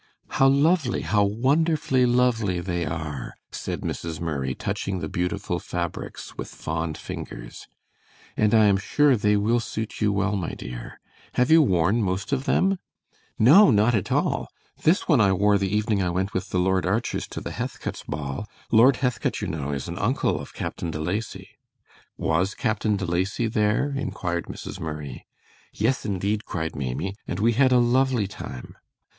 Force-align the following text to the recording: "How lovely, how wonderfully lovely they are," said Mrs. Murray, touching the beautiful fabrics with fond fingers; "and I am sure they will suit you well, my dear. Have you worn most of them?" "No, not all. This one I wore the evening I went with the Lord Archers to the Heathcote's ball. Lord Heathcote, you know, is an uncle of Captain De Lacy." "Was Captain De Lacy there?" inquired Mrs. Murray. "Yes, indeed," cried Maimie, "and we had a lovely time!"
"How 0.29 0.47
lovely, 0.47 1.01
how 1.01 1.23
wonderfully 1.23 2.07
lovely 2.07 2.59
they 2.59 2.87
are," 2.87 3.35
said 3.51 3.81
Mrs. 3.81 4.19
Murray, 4.19 4.55
touching 4.55 4.97
the 4.97 5.07
beautiful 5.07 5.59
fabrics 5.59 6.35
with 6.35 6.47
fond 6.47 6.97
fingers; 6.97 7.67
"and 8.35 8.55
I 8.55 8.65
am 8.65 8.77
sure 8.77 9.15
they 9.15 9.37
will 9.37 9.59
suit 9.59 10.01
you 10.01 10.11
well, 10.11 10.35
my 10.35 10.55
dear. 10.55 10.99
Have 11.33 11.51
you 11.51 11.61
worn 11.61 12.01
most 12.01 12.33
of 12.33 12.45
them?" 12.45 12.79
"No, 13.37 13.69
not 13.69 14.11
all. 14.11 14.47
This 14.81 15.07
one 15.07 15.21
I 15.21 15.33
wore 15.33 15.59
the 15.59 15.69
evening 15.71 16.01
I 16.01 16.09
went 16.09 16.33
with 16.33 16.49
the 16.49 16.57
Lord 16.57 16.83
Archers 16.87 17.27
to 17.27 17.39
the 17.39 17.51
Heathcote's 17.51 18.01
ball. 18.05 18.47
Lord 18.71 18.95
Heathcote, 18.95 19.39
you 19.39 19.47
know, 19.49 19.71
is 19.71 19.87
an 19.87 19.99
uncle 19.99 20.39
of 20.39 20.55
Captain 20.55 20.89
De 20.89 20.97
Lacy." 20.99 21.47
"Was 22.17 22.55
Captain 22.55 22.95
De 22.97 23.05
Lacy 23.05 23.45
there?" 23.45 23.93
inquired 23.95 24.45
Mrs. 24.47 24.79
Murray. 24.79 25.27
"Yes, 25.73 26.05
indeed," 26.05 26.43
cried 26.45 26.75
Maimie, 26.75 27.13
"and 27.27 27.39
we 27.39 27.51
had 27.53 27.71
a 27.71 27.77
lovely 27.77 28.25
time!" 28.25 28.75